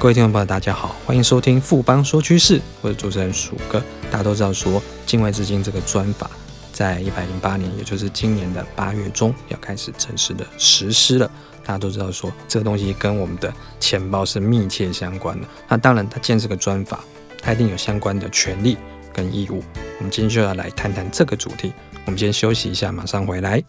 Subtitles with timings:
[0.00, 3.84] 各位听众朋友，大家好，欢迎收听富邦说趋势，我是主持人薯哥。
[4.10, 6.30] 大家都知道说，境外资金这个专法
[6.72, 11.30] 在一百零八年，也就是今年的八月中要开始正式的实施了。
[11.62, 15.46] 大家都知道说，这个东西跟我们的钱包是密切相关的。
[15.68, 17.00] 那当然，它既然是个专法，
[17.42, 18.78] 它一定有相关的权利
[19.12, 19.62] 跟义务。
[19.98, 21.74] 我们今天就要来谈谈这个主题。
[22.06, 23.62] 我们先休息一下，马上回来。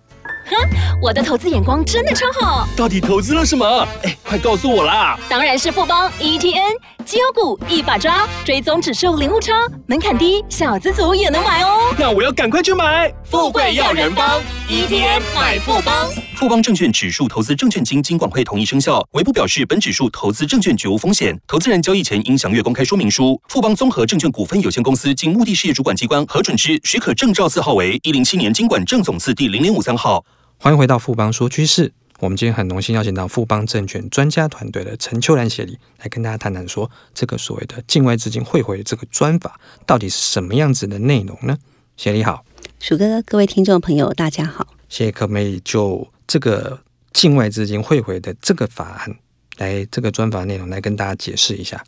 [0.45, 2.67] 哼，我的投资眼光真的超好。
[2.75, 3.87] 到底投资了什么？
[4.03, 5.17] 哎，快告诉我啦！
[5.29, 6.75] 当然是富邦 ETN
[7.05, 9.53] 绩优股一把抓，追踪指数零误差，
[9.87, 11.93] 门槛低，小资族也能买哦。
[11.97, 13.13] 那我要赶快去买。
[13.23, 15.93] 富贵要人帮，ETN 买富邦。
[16.41, 21.39] 富邦证券指数投资证券经金管会同意生效，唯不表示本指数投资证券绝无风险。
[21.45, 23.39] 投资人交易前应详阅公开说明书。
[23.47, 30.25] 富邦综合证券股份有限公司经目的事业主管机关核准之许可证照字号为一零七年经管证总字第零零五三号。
[30.57, 31.93] 欢迎回到富邦说趋势。
[32.17, 41.55] 我们今天很荣幸邀请到富邦证券专家团队的陈秋兰协理来跟大家谈谈，说这个所谓的境外资金汇回的这个专法到底是什么样子的内容呢？
[41.97, 42.43] 协理好，
[42.79, 44.65] 鼠哥，各位听众朋友，大家好。
[44.89, 46.79] 协理可不可以就这个
[47.11, 49.17] 境外资金汇回的这个法案
[49.57, 51.83] 来这个专法内容来跟大家解释一下？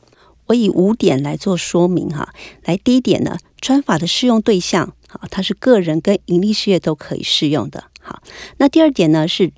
[0.47, 2.27] 我以五点来做说明哈。
[2.65, 7.85] 来，第一点呢，专法的适用对象，啊，它是个人跟盈利事业都可以适用的。
[8.01, 8.21] 好，
[8.57, 9.53] 那第二点呢是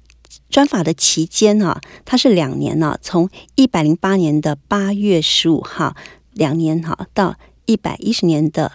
[0.51, 5.95] 专法的期间啊，它是两年呢，从一百零八年的八月十五号
[6.33, 8.71] 两年哈，到一百一十年的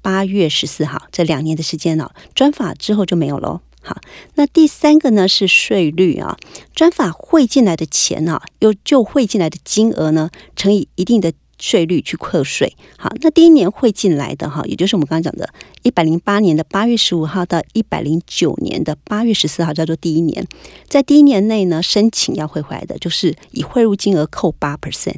[0.00, 3.60] 八月十四号这两年的时间呢，专法之后就没有喽。
[3.88, 4.00] 好，
[4.34, 6.36] 那第三个呢是税率啊，
[6.74, 11.32] 专法汇进来的钱啊，又就汇进来的金额呢乘以一定的。
[11.60, 20.46] 税率去课税，好，那第一年汇进来的哈，也就是我们刚刚讲的，一百零八年的八月十五号到一百零九年的八月十四号叫做第一年，
[20.86, 25.16] 在第一年内呢，申请要汇回来的，就是以汇入金额扣八 percent。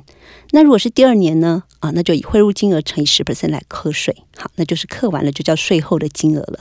[0.52, 6.60] 那如果是第二年呢，啊，那就以汇入金额乘以十 percent 来课税，好，那就是课完了就叫税后的金额了。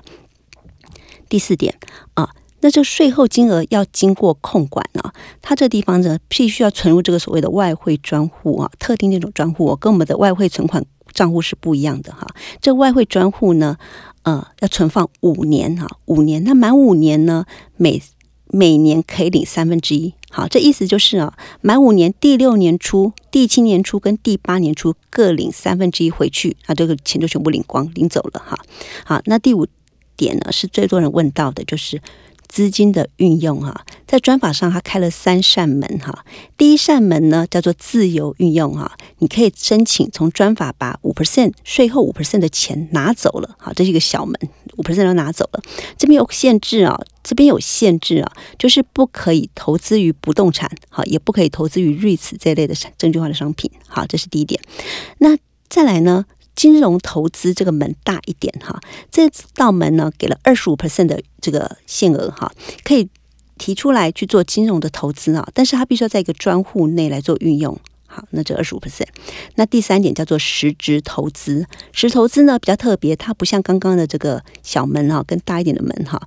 [1.29, 1.73] 第四点
[2.15, 2.29] 啊。
[2.61, 12.27] 那这税后金额要经过控管啊，它这地方呢必须要存入这个所谓的外汇专户啊，特定那种专户，跟我们的外汇存款账户是不一样的哈。
[12.59, 13.77] 这外汇专户呢，
[14.23, 17.45] 呃，要存放五年哈，五年，那满五年呢，
[17.77, 18.01] 每
[18.47, 20.13] 每年可以领三分之一。
[20.29, 28.59] 好，这意思就是啊，满五年第六年初、第七年初跟第八年初各领三分之一回去，啊，这个钱就全部领光领走了哈。
[29.05, 29.65] 好，那第五
[30.19, 32.01] 点呢是最多人问到的，就是。
[32.51, 36.25] 资金的运用哈，在专法上它开了三扇门哈。
[36.57, 44.35] 第一扇门呢叫做自由运用哈，你可以申请从专法把五 percent 税后五 percent 的钱拿走了，好，这是一个小门，
[44.77, 45.61] 五 percent 都拿走了。
[45.95, 54.59] 这边有限制啊，这边有限制啊，就是不可以投资于不动产，好，也不可以投资于 REITs 这类的证券化的商品，好，这是第一点。
[55.19, 55.37] 那
[55.69, 56.25] 再来呢？
[56.59, 62.51] 金融投资这个门大一点哈，这道门呢给了二十五 percent 的这个限额哈，
[62.83, 63.07] 可以
[63.57, 67.79] 提出来去做金融的投资啊，但是它必须要在一个专户内来做运用。
[68.07, 69.07] 好，那这二十五 percent。
[69.55, 76.21] 那第三点叫做实质投资，实投资呢比较特别，它不像刚刚的这个小门哈，跟大一点的门哈。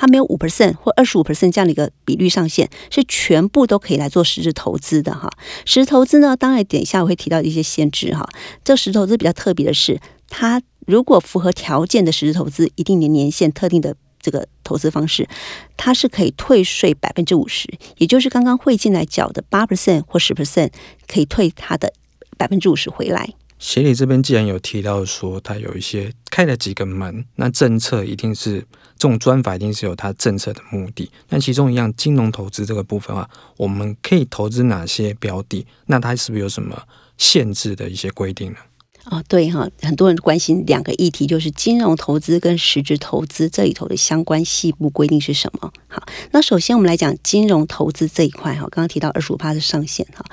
[0.00, 5.30] 它没有五 percent 或二十五 percent 这样的一个比率上限，是全部都可以来做实质投资的哈。
[5.66, 8.26] 实质投资呢，当然等一下我会提到一些限制哈。
[8.64, 10.00] 这实质投资比较特别的是，
[10.30, 15.28] 它如果符合条件的实质投资，一定的年限、特定的这个投资方式，
[15.76, 17.68] 它是可以退税百分之五十，
[17.98, 20.70] 也就是刚刚汇进来缴的八 percent 或十 percent，
[21.06, 21.92] 可以退它的
[22.38, 23.34] 百分之五十回来。
[23.60, 28.60] 协理这边既然有提到说，他有一些开了几个门，那政策一定是
[28.96, 31.10] 这种专法一定是有它政策的目的。
[31.28, 33.28] 那其中一样金融投资这个部分啊，
[33.58, 35.66] 我们可以投资哪些标的？
[35.86, 36.82] 那它是不是有什么
[37.18, 38.58] 限制的一些规定呢？
[39.06, 45.72] 哦，对哈，很多人关心两个议题，就是金融投资跟实质投资这里头的相关细部规定是什么？
[45.88, 50.24] 好，那首先我们来讲金融投资这一块哈，刚刚提到二十五趴的上限哈，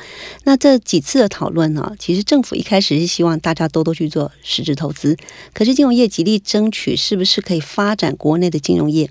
[0.43, 5.17] 那这几次的讨论呢，其实政府一开始是希望大家多多去做实质投资，
[5.53, 9.09] 可是金融业极力争取是不是可以发展国内的金融业？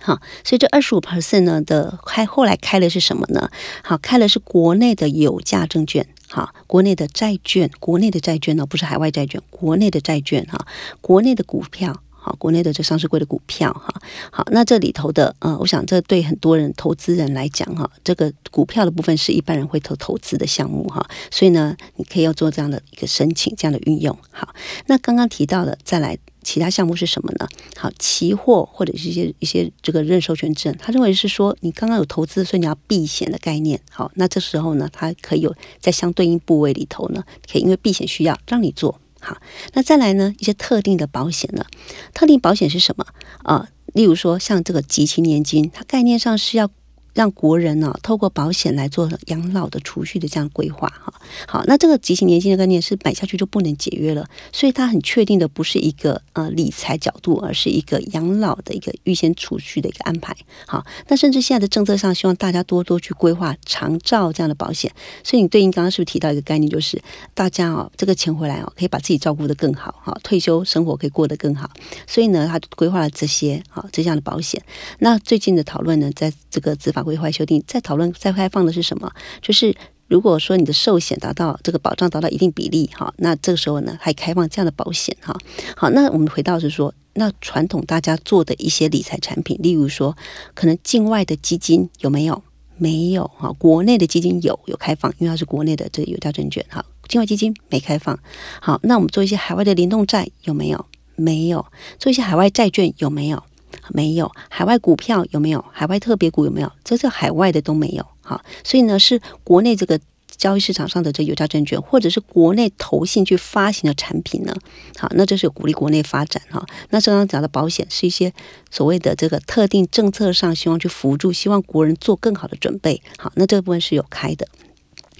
[0.00, 3.50] 好，所以这二十五 percent 呢的开后来开的是什么呢？
[3.82, 6.06] 好，开的是国内的有价证券。
[6.28, 10.66] 好，国内的债券，国内的债券呢，不是海外债券，国内的债券哈，
[11.00, 13.94] 国内的股票，啊，国内的这上市柜的股票哈。
[14.30, 24.16] 好，那这里头的呃，我想这对很多人投资人来讲哈，这个股票的部分是一般人会投投资的项目哈，所以呢，你可以要做这样的一个申请，这样的运用。
[24.30, 24.52] 好，
[24.86, 26.18] 那刚刚提到的再来。
[26.46, 27.48] 其他项目是什么呢？
[27.76, 33.80] 好，期货或者是一些一些这个认授权证，他认为是说你刚刚有投资，所以你要避险的概念。
[33.90, 39.00] 好，那这时候呢，它可以有在相对应部位里头呢，可以因为避险需要让你做。
[39.26, 39.38] 好，
[39.72, 41.66] 那再来呢，一些特定的保险呢，
[42.14, 43.04] 特定保险是什么
[43.42, 43.68] 啊？
[43.92, 46.70] 例如说像这个集齐年金，它概念上是要。
[47.16, 51.10] 让国人呢、透过保险来做养老的储蓄的这样规划哈。
[51.48, 60.36] 好，那这个集齐年金的概念是买下去就不能解约了，所以它很确定的不是一个呃理财角度，而是一个养老的一个预先储蓄的一个安排。
[60.66, 64.92] 好，那甚至现在的政策上，希望大家多多去规划长照这样的保险。
[65.24, 67.00] 所以你对应刚刚是不是提到一个概念，就是
[67.32, 71.70] 大家哦，这个钱回来哦，可以把自己照顾得更好哈，退休生活可以过得更好。
[72.06, 74.62] 所以呢，他规划了这些好这样的保险。
[74.98, 77.05] 那最近的讨论呢，在这个执法。
[77.06, 79.10] 规划修订，再讨论再开放的是什么？
[79.40, 79.74] 就是
[80.08, 85.36] 如果说你的寿险达到这个保障达到一定比例，哈，那这个时候呢，还开放这样的保险，哈。
[85.76, 90.16] 好，那我们回到是说，那传统大家做的一些理财产品，例如说，
[90.54, 92.42] 可能境外的基金有没有？
[92.76, 93.50] 没有，哈。
[93.52, 96.84] 国内的基金有有开放，因为它是国内的这个有价证券，哈。
[97.08, 98.18] 境外基金没开放。
[98.60, 100.84] 好，那我们做一些海外的联动债有没有？
[101.16, 101.64] 没有。
[101.98, 103.42] 做一些海外债券有没有？
[103.88, 105.64] 没有海外股票有没有？
[105.72, 106.70] 海外特别股有没有？
[106.84, 108.06] 这是海外的都没有。
[108.20, 109.98] 好，所以呢，是国内这个
[110.36, 114.54] 交易市场上的这有价证券，或者是国内投信去发行的产品呢？
[114.98, 116.66] 好，那这是鼓励国内发展哈。
[116.90, 118.32] 那刚刚讲的保险是一些
[118.70, 123.00] 所谓的这个特定政策上希望去辅助，希望国人做更好的准备。
[123.16, 124.46] 好，那这部分是有开的。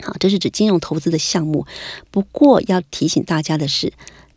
[0.03, 1.65] 好，这是指金融投资的项目。
[2.11, 3.93] 不过要提醒大家的是，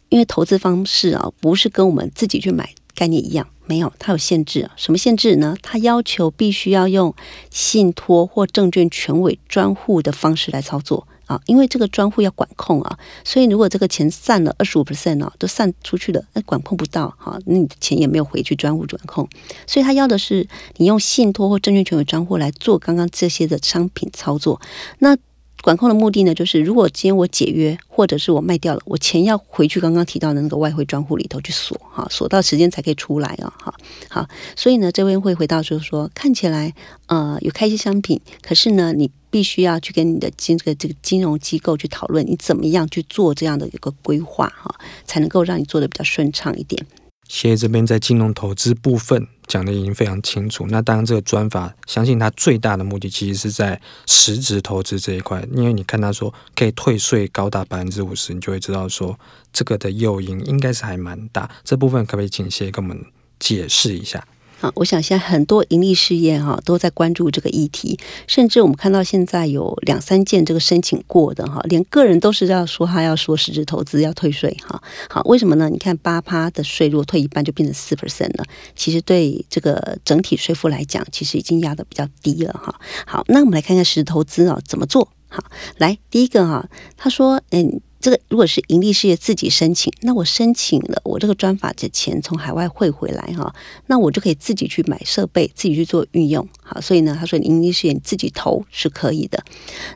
[0.07, 3.47] 因为投资方式啊，不是跟我们自己去买概念一样。
[3.69, 4.67] 没有，它有限制。
[4.75, 5.55] 什么限制呢？
[5.61, 7.13] 它要求必须要用
[7.51, 19.29] 信托或证券权委专户的方式来操作啊，因为这个专户要管控啊，所以如果这个钱散了二十五 percent 啊，都散出去了，那管控不到哈，那你的钱也没有回去专户管控，
[19.67, 24.59] 所以他要的是你用信托或证券权委专户来做刚刚这些的商品操作，
[24.97, 25.15] 那。
[25.61, 33.73] 管控的目的呢，就是如果今天我解约，或者是我卖掉了，我钱要回去刚刚提到的那个外汇专户里头去锁哈，锁到时间才可以出来啊，哈，
[34.09, 36.73] 好，所以呢，这边会回到就是说，看起来
[37.07, 44.73] 呃有开一些商品，可是呢，你必须要去跟你的金这个这个金融机构去讨论，你怎么样去做这样的一个规划哈，
[45.05, 46.85] 才能够让你做得比较顺畅一点。
[47.29, 50.65] 谢这边在金融投资部分讲的已经非常清楚。
[50.67, 59.17] 那当然，这个专法相信它最大的目的其实是在实质投资这一块，因为你看他说可以退税高达百分之五十，你就会知道说
[59.53, 61.49] 这个的诱因应该是还蛮大。
[61.63, 63.05] 这部分可不可以请谢谢跟我们
[63.39, 64.27] 解释一下？
[64.61, 67.97] 啊，我想现在很多盈利事业哈都在关注这个议题，
[68.27, 74.81] 甚至我们看到现在有两三件这个申请过的哈，连个人都是要说他要说实质投资要退税哈。
[75.09, 75.69] 好，为什么呢？
[75.69, 78.43] 你看八趴的税，如果退一半就变成四 percent 了，
[78.75, 82.75] 其实对这个整体税负来讲，其实已经压得比较低了哈。
[83.05, 85.09] 好，那我们来看看实质投资啊怎么做。
[85.29, 85.43] 好，
[85.77, 87.79] 来第一个哈，他说嗯。
[87.99, 93.53] 这个如果是盈利事业自己申请，那我申请了，我这个专法的钱从海外汇回来哈，
[93.87, 96.47] 那我就可以自己去买设备，自己去做运用。
[96.61, 99.43] 好，所以呢，他说盈利事业你自己投是可以的。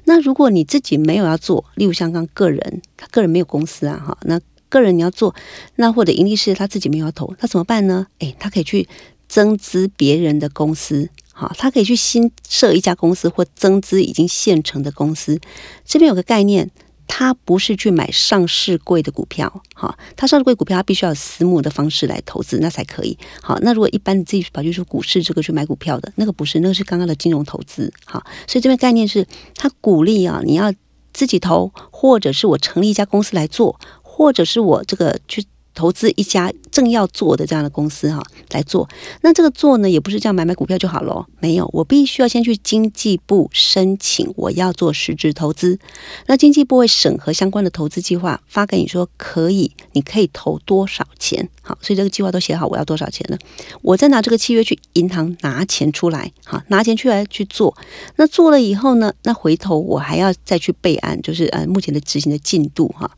[0.04, 5.34] 那如果你自己没有要做，例如像刚个人，他个人没有公司啊哈，那个人你要做，
[5.78, 8.08] 那或者盈利事业他自己没有要投，那怎么办呢？
[8.20, 8.86] 诶，他可以去
[9.30, 15.40] 增资别人的公司，好，他可以去新设一家公司或增资已经现成的公司。
[15.86, 16.70] 这边有个概念。
[17.08, 23.18] 他不是去买上市贵的股票，哈，他上市贵股票他必须要私募的方式来投资，那才可以。
[23.42, 30.74] 好，那如果一般你自己跑去说股市这个去买股票的那个不是，那个是刚刚的金融投资，哈，所以这边概念是他鼓励啊，你要
[31.14, 35.46] 自己投，或者是我成立一家公司来做，或者是我这个去。
[35.74, 38.88] 投资一家正要做的这样的公司哈，来做。
[39.22, 45.80] 那这个做呢，也不是这样买买股票就好了，没有，我必须要先去经济部申请，我要做实质投资。
[46.28, 51.50] 那经济部会审核相关的投资计划，发给你说可以，你可以投多少钱？
[51.62, 53.38] 好，所以这个计划都写好，我要多少钱了？
[53.82, 57.76] 我再拿这个契约去银行拿钱出来，好，拿钱出来去做。
[58.18, 63.10] 那做了以后呢，那回头我还要再去备案，就是呃目前的执行的进度哈。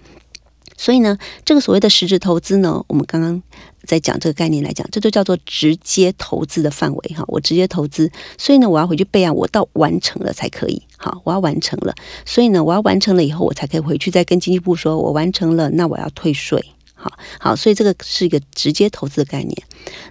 [0.77, 3.41] 所以呢，这个所谓的实质投资呢，我们刚刚
[3.83, 7.23] 在讲这个概念来讲，这就叫做直接投资的范围哈。
[7.27, 10.81] 我直接投资，所以呢，我要回去备案，我到完成了才可以。
[10.97, 11.93] 好，我要完成了，
[12.25, 16.63] 所以呢，我要完成了以后，我才可以回去再跟经济部说，我完成了，那我要退税。
[16.93, 19.55] 好，好，所以这个是一个直接投资的概念。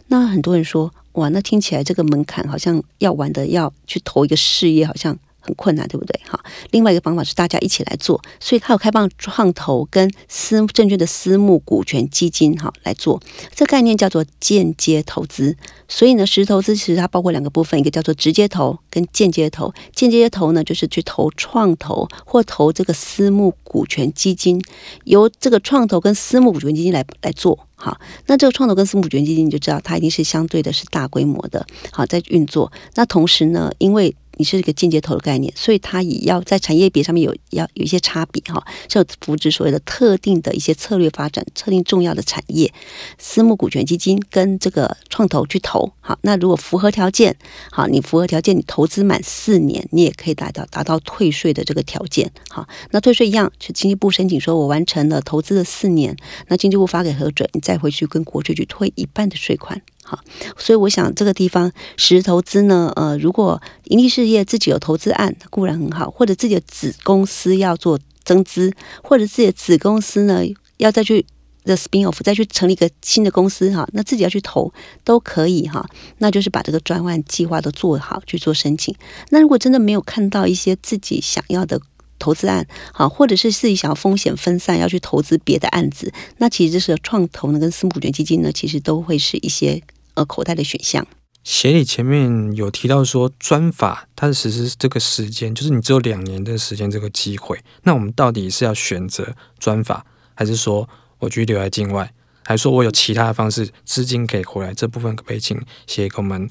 [0.07, 5.19] 那很多人说，哇，那听起来这个门槛好像要玩的要去投一个事业，好像。
[5.45, 6.21] 很困难，对不对？
[6.27, 13.21] 哈，另外一个方法是大家一起来做，所以它有开放创投跟私证券的私募股权基金，哈，来做。
[13.55, 15.57] 这概念叫做间接投资。
[15.87, 19.73] 所以呢，实投资其实它包括两个部分，一个叫做直接投跟间接投。
[19.95, 24.61] 间接投呢，就是去投创投或投这个私募股权基金，
[25.05, 27.59] 由这个创投跟私募股权基金来来做。
[27.77, 32.73] 好，那这个创投跟私募股权基金，你就知道它一定是相对的是大规模的，好，在运作。
[32.95, 42.73] 那同时呢，因为你是一个间接投的概念，所以它也要在产业别上面有要有一些差别哈，是有扶持所谓的特定的一些策略发展、特定重要的产业，
[43.19, 45.93] 私募股权基金跟这个创投去投。
[46.01, 47.37] 好，那如果符合条件，
[47.71, 52.31] 好，你符合条件，你投资满四年，你也可以达到达到退税的这个条件。
[52.49, 56.17] 好，那退税一样，去经济部申请说我完成了投资的四年，
[56.49, 59.81] 那经济部发给核准，你再回去跟国税局退一半的税款。
[60.07, 60.21] 好，
[60.59, 68.71] 所以我想这个地方实投资呢，呃，如果盈利事业自己有投资案固然很好，或者自己的子公司要做增资，
[69.03, 70.43] 或者自己的子公司呢
[70.77, 71.25] 要再去
[71.65, 74.71] the spin off 再去成立一个新的公司哈，那自己要去投
[75.05, 78.95] 都可以哈，那就是把这个专案计划都做好去做申请。
[79.31, 81.81] 那如果真的没有看到一些自己想要的
[82.19, 89.83] 投资案，好，或者是自己想要风险分散要去投资别的案子，那其实这是创投呢跟私募股权基金呢，其实都会是一些。
[90.15, 91.07] 呃，口袋的选项。
[91.43, 97.61] 协理前面有提到说，专法它的实施这个时间，就是你只有两年的时间这个机会。
[97.83, 102.11] 那我们到底是要选择专法，还是说我继续留在境外，
[102.45, 104.73] 还是说我有其他的方式资金可以回来？
[104.73, 106.49] 这部分可不可以请协理给我们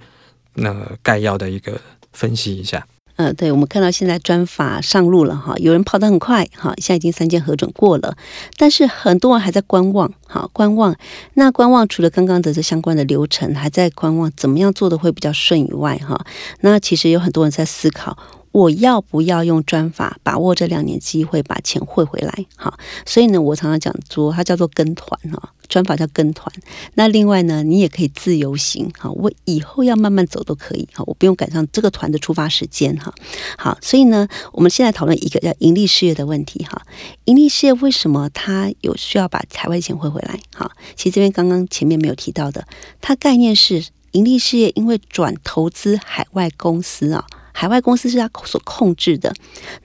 [0.53, 2.87] 那个概要的一个分析一下？
[3.15, 8.17] 呃，对，我们看到现在专法上路了哈，有人跑得很快哈，现在已经三件核准过了，
[8.57, 10.95] 但是很多人还在观望哈，观望。
[11.35, 16.25] 那观望除了刚刚的这相关的流程还在观望，怎么样做的会比较顺以外哈，
[16.61, 18.17] 那其实有很多人在思考，
[18.51, 22.73] 我要不要用专法把握这两年机会把钱汇回来哈？
[23.05, 25.51] 所以呢，我常常讲说，它叫做跟团哈。
[25.73, 26.53] 专法叫跟团，
[26.93, 33.11] 那另外呢，你也可以自由行哈，我以后要慢慢走都可以哈，我不用赶上这个团的出发时间哈。
[33.57, 36.79] 好，所以呢，我们现在讨论一个叫盈利事业的问题哈。
[37.25, 40.39] 盈利事业为什么它有需要把海外钱汇回来？
[40.55, 42.67] 哈，其实这边刚刚前面没有提到的，
[43.01, 49.33] 它概念是盈利事业因为转投资海外公司啊，海外公司是它所控制的，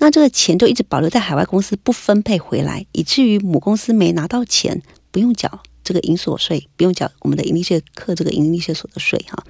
[0.00, 5.62] 那这个钱就一直保留在海外公司不分配回来，以至于母公司没拿到钱，不用缴。
[5.88, 9.42] 这个营所税不用缴，我们的营利税课这个营利税所得税哈。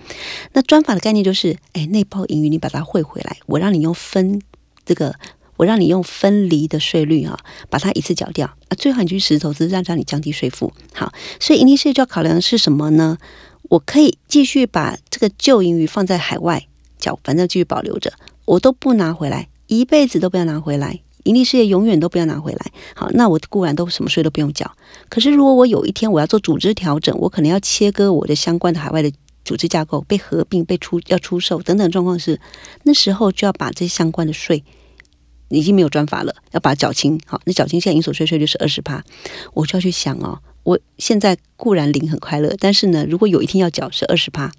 [0.53, 4.41] 那专法的概念就是，哎，内包盈余你把它汇回来，我让你用分
[4.87, 5.17] 这个，
[5.57, 7.37] 我让你用分离的税率哈，
[7.69, 8.77] 把它一次缴掉啊。
[8.79, 10.73] 最好你去实投资，让让你降低税负。
[10.95, 13.19] 好，所以盈利税就要考量的是什么呢？
[13.63, 16.69] 我可以继续把这个旧盈余放在海外
[17.01, 18.13] 缴，反正继续保留着，
[18.45, 21.01] 我都不拿回来，一辈子都不要拿回来。
[21.29, 22.73] 盈利事业永远都不要拿回来。
[22.95, 24.73] 好，那我固然都什么税都不用缴。
[25.11, 29.13] 可是如果我有一天我要做组织调整，我可能要切割我的相关的海外的
[29.45, 32.41] 组织架构，被合并、被出要出售等等状况是，
[32.85, 34.65] 那时候就要把这相关的税
[35.51, 37.21] 已经没有专法了，要把缴清。
[37.27, 39.05] 好，那缴清现在营所税税率是二十趴，
[39.53, 44.51] 我就要去想哦，我现在固然领很快乐，但是呢，如果有一天要缴是二十趴，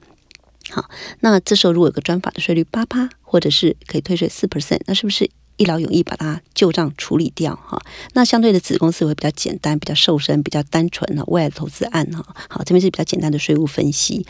[0.70, 0.86] 好，
[1.22, 5.30] 那这时候如果有个专法的税率八趴，或者是可以退税四 percent，那是不是？
[5.60, 7.78] 一劳永逸把它旧账处理掉哈，
[8.14, 14.26] 那相对的子公司会比较简单、比较瘦身、比较单纯哈，未来的投资案哈，好，这边是比较简单的税务分析。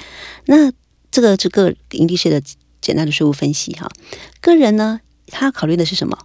[0.45, 0.71] 那
[1.11, 2.41] 这个这个盈利税的
[2.81, 3.87] 简单的税务分析哈，
[4.41, 6.17] 个人呢，他考虑的是什么？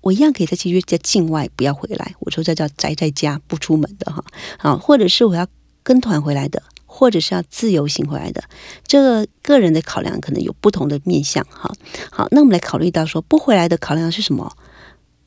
[0.00, 4.24] 我一样可以再继续在境外不要回来，我说这叫宅在家不出门的哈，
[4.58, 5.46] 好，或者是我要
[5.84, 6.60] 跟团回来的。
[7.00, 8.44] 或者是要自由行回来的，
[8.86, 11.72] 这个个人的考量可能有不同的面向哈。
[12.10, 14.54] 好，那我们来考虑到说不回来的考量是什么？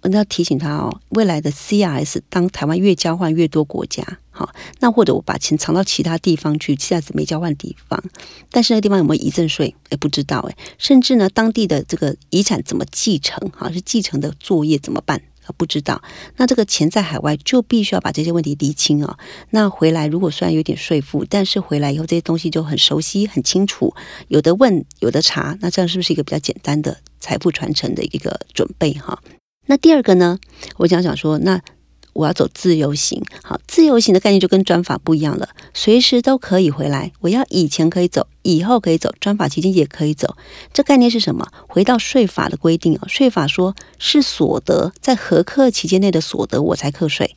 [0.02, 8.04] 我要提醒他哦，未来的 CRS 当台湾越交换越多国家，好，那或者我把钱藏到其他地方去，下次没交换地方，
[8.52, 9.74] 但是那地方有没有遗赠税？
[9.90, 10.56] 哎，不知道哎。
[10.78, 13.50] 甚至呢，当地的这个遗产怎么继承？
[13.50, 15.20] 哈，是继承的作业怎么办？
[15.58, 16.02] 不知道，
[16.38, 19.18] 那这个钱在海外就必须要把这些问题厘清啊。
[19.50, 23.94] 那回来如果虽然有点税负，但是回来以后这些东西就很熟悉、很清楚，
[24.30, 29.20] 有的问、有的查，那这样是不是一个比较简单的财富传承的一个准备哈？
[29.66, 30.40] 那第二个呢，
[30.78, 31.62] 我想想说，那
[32.14, 33.22] 我要走自由行。
[33.44, 37.12] 好，自由行的概念就跟专法不一样了，随时都可以回来。
[37.20, 40.36] 我要以前可以走，以后可以走，专法期间也可以走。
[40.72, 41.48] 这概念是什么？
[41.68, 47.36] 回到税法的规定啊，税法说是所得在核课期间内的所得，我才课税。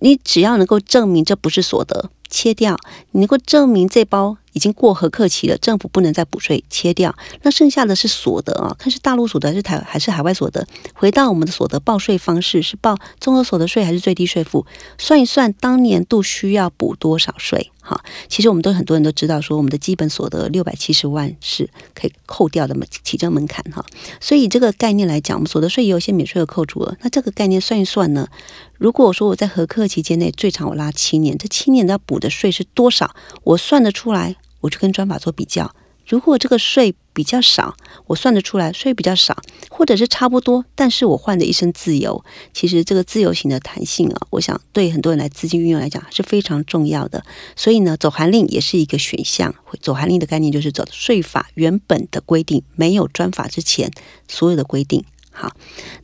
[0.00, 2.76] 你只要能够证明这不是所得，切掉；
[3.10, 7.14] 你能够证明这包已经过核课期了，政府不能再补税，切掉。
[7.42, 10.66] 那剩下的是所得啊，看是大陆所得还是台还是海外所得？
[10.94, 14.66] 回到我们的所得报税方式，是报综合所得税还是最低税负？
[14.98, 17.70] 算一算，当年度需要补多少税？
[17.80, 23.82] 好，其实我们都很多人都知道，说我们的基本所得六百七十万是可以扣掉的门起征门槛哈。
[24.20, 26.96] 所以这个概念来讲，我们所得税也有些免税额扣除额。
[27.00, 28.28] 那这个概念算一算呢？
[28.76, 33.14] 如果说我在核课期间内最长我拉七年，这七年要补的税是多少？
[33.42, 35.74] 我算得出来，我去跟专法做比较。
[36.06, 39.36] 如果这个税比较少，我算得出来税比较少，
[39.68, 42.24] 或者是差不多，但是我换的一身自由。
[42.54, 47.22] 其实这个自由型的弹性啊，我想对很多人来资金运用来讲是非常重要的。
[47.56, 49.54] 所以呢，走函令也是一个选项。
[49.82, 53.90] 走函令的概念就是走税法原本的规定，没有专法之前
[54.28, 55.04] 所有的规定。
[55.30, 55.54] 好，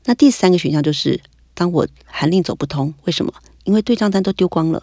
[0.05, 1.23] 那第三个选项就是，
[1.55, 3.33] 当我函令走不通，为什么？
[3.65, 4.83] 因为对账单都丢光了。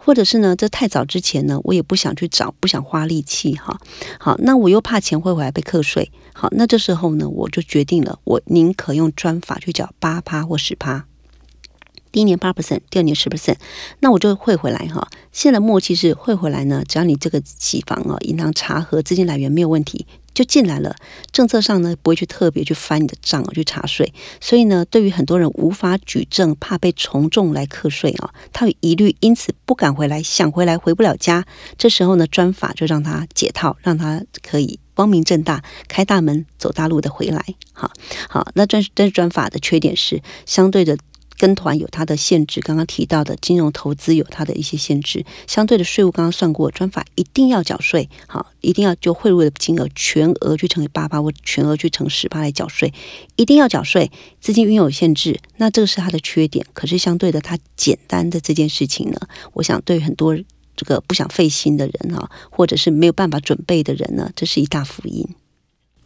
[0.00, 3.78] 或者是呢，这太早之前呢，我也不想去找，不想花力气哈。
[4.18, 6.10] 好，那我又怕钱汇回来被课税。
[6.32, 11.04] 好，那这时候呢，我就决定了，我宁可用专法去缴八趴或十趴。
[12.10, 13.56] 第一年八 percent，第二年十 percent，
[14.00, 15.08] 那我就汇回来哈。
[15.30, 20.06] 现在默契是汇回来呢，只要你这个起房啊，银行查核资金来源没有问题。
[20.38, 20.94] 就进来了，
[21.32, 31.44] 政策上呢不会去特别去翻你的账去查税，所以呢，对于很多人无法举证，怕被从重来课税啊，他有疑虑，因此不敢回来，想回来回不了家。
[31.76, 37.44] 这时候呢，专法就让他解套，让他可以光明正大开大门走大路的回来。
[37.72, 37.90] 好，
[38.28, 40.96] 好，那专专专法的缺点是相对的。
[41.38, 52.92] 跟团有它的限制，刚刚提到的金融投资有它的一些限制，相对的税务刚刚算过，专法一定要缴税，好，一定要就汇入的金额全额去乘以八八或全额去乘十八来缴税，
[53.36, 56.66] 一定要缴税，资金运用有限制，那这个是它的缺点。
[56.74, 59.18] 可是相对的，它简单的这件事情呢，
[59.52, 60.36] 我想对很多
[60.76, 65.26] 这个不想费心的人啊，或者是没有办法准备的人呢，这是一大福音。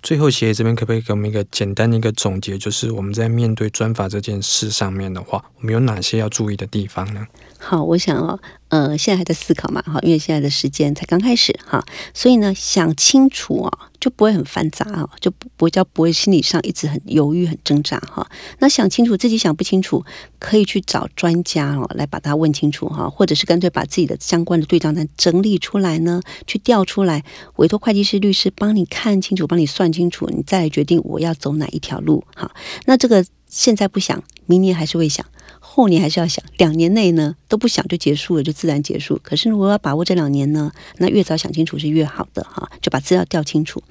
[0.02, 2.58] 最后，协这边可不可以给我们一个简单的一个总结？
[2.58, 7.24] 就是我们在面对专法这件事上面的话，我们有哪些要注意的地方呢？
[7.60, 8.38] 好，我想哦，
[8.72, 18.26] 呃，现在还在思考嘛，哈，因为现在的时间才刚开始哈，所以呢，想清楚啊，就不会很繁杂啊，就不不会叫不会心理上一直很犹豫、很挣扎哈。
[18.60, 20.02] 那想清楚自己想不清楚，
[20.38, 27.22] 可以去找专家哦，来把它问清楚哈，或者是干脆把自己的相关的对账单整理出来呢，去调出来，
[27.56, 32.50] 委托会计师、律师帮你看清楚，帮你算清楚，你再来决定我要走哪一条路哈。
[32.86, 35.26] 那这个现在不想，明年还是会想。
[35.74, 39.18] 后年还是要想，两年内呢都不想就结束了，就自然结束。
[39.22, 43.82] 可是如果要把握这两年呢，那越早想清楚是越好的哈，就把资料调清楚。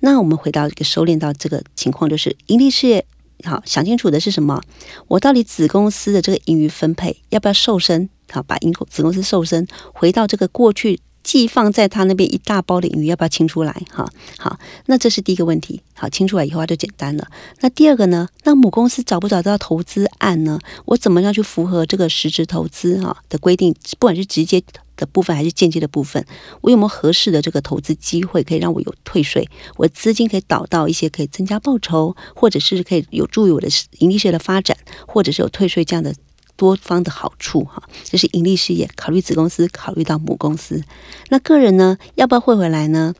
[0.00, 3.06] 那我们回到一个收敛到这个情况，就是盈利事业，
[3.44, 4.60] 好，想清楚的是什么？
[5.06, 8.08] 我到底子公司的这个盈余分配要不要瘦身？
[8.32, 10.98] 好，把盈子公司瘦身，回到这个过去。
[11.22, 13.72] 寄放在他那边一大包的鱼要不要清出来？
[13.90, 15.82] 哈，好，那这是第一个问题。
[15.94, 17.26] 好，清出来以后它就简单了。
[17.60, 18.28] 那第二个呢？
[18.44, 20.58] 那母公司找不找到投资案呢？
[20.86, 23.74] 我怎么样去符合这个实质投资哈的规定？
[23.98, 24.62] 不管是直接
[24.96, 26.24] 的部分还是间接的部分，
[26.60, 29.48] 我有没有合适的这个投资机会可以让我有退税？
[29.76, 34.76] 我资金可以导到一些可以增加报酬，或者是可以有助于我的盈利事业的发展，
[35.06, 36.14] 或者是有退税这样的。
[36.58, 40.82] 多方的好处哈，就是盈利事业，考虑子公司，考虑到母公司。
[41.30, 43.14] 那个人呢，要不要汇回来呢？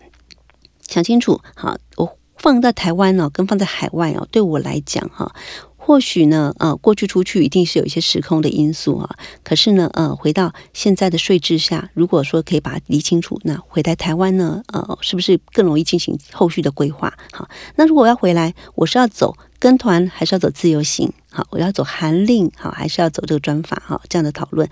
[0.88, 5.32] 想清楚哈，我放在台湾哦，跟放在海外哦，对我来讲哈。
[5.88, 9.16] 或许呢，呃，过去出去一定是有一些时空的因素啊。
[9.42, 17.16] 可是呢，呃，回到现在的税制下，如果说可以把它理清楚，那回来台湾呢，呃，是不是更容易进行后续的规划？
[17.32, 21.10] 好，那如果要回来，我是要走跟团，还是要走自由行？
[21.30, 23.82] 好，我要走韩令，好，还是要走这个专法？
[23.86, 24.68] 哈，这样的讨论，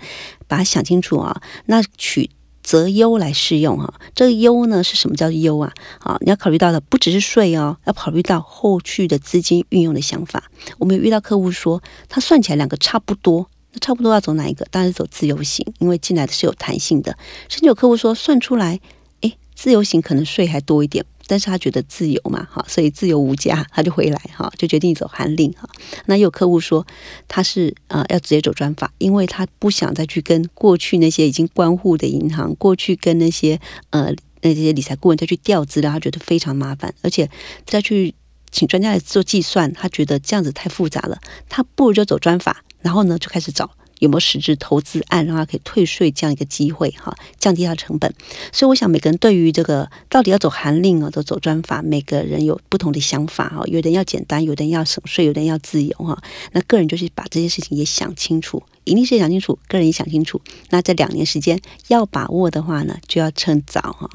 [0.47, 1.41] 把它想清楚啊。
[1.65, 2.29] 那取。
[2.67, 5.71] 择优来适用哈，这个优呢是什么叫优啊？
[5.99, 10.51] 啊，你要考虑到的不只是税哦，要考虑到后续的资金运用的想法。
[10.77, 14.67] 我们有遇到客户说，他算起来两个差不多，那差不多要走哪一个？
[14.69, 17.17] 当然是走自由行，因为进来的是有弹性的。
[17.47, 18.81] 甚至有客户说，算出来，
[19.21, 21.05] 诶，自由行可能税还多一点。
[21.27, 25.69] 但是他觉得自由嘛，哈，所以自由无价，他就回来，哈，就决定走函令，哈。
[26.05, 26.87] 那有客户说
[27.27, 33.59] 他是啊、呃，要直接走专法，因为他不想再去跟过去那些已经关户的银行，过去跟那些
[33.89, 34.11] 呃
[34.41, 37.29] 那些理财顾问再去调资料，他觉得非常麻烦，而且
[37.65, 38.15] 再去
[38.49, 48.13] 请专家来做计算，他觉得这样子太复杂了，他不如就走专法，然后呢就开始找有没有实质投资案，让他可以退税这样一个机会哈，降低他的成本。
[48.51, 53.63] 所以我想每个人对于这个到底要走函令啊，都走专法，每个人有不同的想法哈。
[53.65, 56.21] 有的人要简单，有的人要省税，有的人要自由哈。
[56.51, 60.41] 那个人就是把这些事情也想清楚，营利事业想清楚，个人也想清楚。
[60.69, 64.09] 那这两年时间要把握的话呢，就要趁早哈。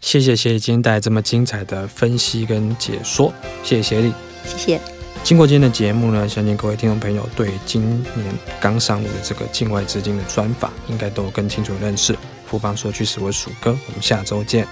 [0.00, 4.12] 谢谢协理今天带来这么精彩的分析跟解说，谢谢协理，
[4.44, 4.93] 谢谢。
[5.24, 8.26] 经过今天的节目呢，相信各位听众朋友对今年
[8.60, 12.14] 刚上路的这个境外资金的专法，应该都更清楚认识。
[12.44, 14.68] 富邦说趋势，我鼠哥，我们下周见。